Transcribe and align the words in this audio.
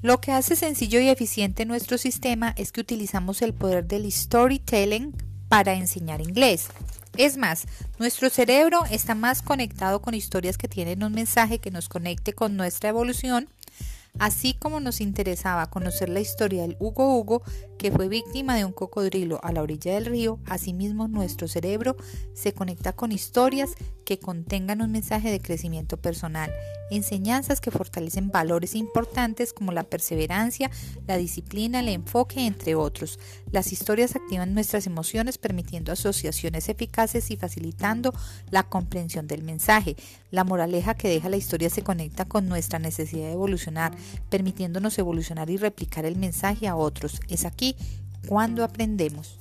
Lo 0.00 0.20
que 0.20 0.32
hace 0.32 0.54
sencillo 0.54 1.00
y 1.00 1.08
eficiente 1.08 1.64
nuestro 1.64 1.98
sistema 1.98 2.54
es 2.56 2.70
que 2.70 2.80
utilizamos 2.80 3.42
el 3.42 3.52
poder 3.52 3.86
del 3.86 4.10
storytelling 4.10 5.12
para 5.48 5.74
enseñar 5.74 6.20
inglés. 6.20 6.68
Es 7.16 7.36
más, 7.36 7.66
nuestro 7.98 8.30
cerebro 8.30 8.84
está 8.90 9.16
más 9.16 9.42
conectado 9.42 10.00
con 10.00 10.14
historias 10.14 10.56
que 10.56 10.68
tienen 10.68 11.02
un 11.02 11.12
mensaje 11.12 11.58
que 11.58 11.72
nos 11.72 11.88
conecte 11.88 12.32
con 12.32 12.56
nuestra 12.56 12.90
evolución 12.90 13.48
Así 14.18 14.54
como 14.54 14.80
nos 14.80 15.00
interesaba 15.00 15.70
conocer 15.70 16.08
la 16.08 16.20
historia 16.20 16.62
del 16.62 16.76
Hugo 16.80 17.16
Hugo, 17.16 17.42
que 17.78 17.92
fue 17.92 18.08
víctima 18.08 18.56
de 18.56 18.64
un 18.64 18.72
cocodrilo 18.72 19.38
a 19.42 19.52
la 19.52 19.62
orilla 19.62 19.94
del 19.94 20.06
río, 20.06 20.40
asimismo 20.46 21.08
nuestro 21.08 21.48
cerebro 21.48 21.96
se 22.34 22.52
conecta 22.52 22.92
con 22.92 23.12
historias 23.12 23.74
que 24.04 24.18
contengan 24.18 24.82
un 24.82 24.90
mensaje 24.90 25.30
de 25.30 25.40
crecimiento 25.40 25.96
personal, 25.96 26.50
enseñanzas 26.90 27.60
que 27.60 27.70
fortalecen 27.70 28.30
valores 28.30 28.74
importantes 28.74 29.52
como 29.52 29.72
la 29.72 29.84
perseverancia, 29.84 30.70
la 31.06 31.16
disciplina, 31.16 31.80
el 31.80 31.88
enfoque, 31.88 32.46
entre 32.46 32.74
otros. 32.74 33.18
Las 33.52 33.72
historias 33.72 34.16
activan 34.16 34.54
nuestras 34.54 34.86
emociones 34.86 35.38
permitiendo 35.38 35.92
asociaciones 35.92 36.68
eficaces 36.68 37.30
y 37.30 37.36
facilitando 37.36 38.14
la 38.50 38.62
comprensión 38.64 39.26
del 39.26 39.42
mensaje. 39.42 39.96
La 40.30 40.44
moraleja 40.44 40.94
que 40.94 41.08
deja 41.08 41.28
la 41.28 41.36
historia 41.36 41.70
se 41.70 41.82
conecta 41.82 42.24
con 42.24 42.48
nuestra 42.48 42.78
necesidad 42.78 43.26
de 43.26 43.32
evolucionar, 43.32 43.96
permitiéndonos 44.30 44.98
evolucionar 44.98 45.50
y 45.50 45.56
replicar 45.58 46.04
el 46.06 46.16
mensaje 46.16 46.66
a 46.66 46.76
otros. 46.76 47.20
Es 47.28 47.44
aquí 47.44 47.67
cuando 48.26 48.64
aprendemos. 48.64 49.38